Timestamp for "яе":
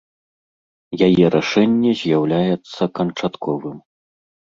1.07-1.25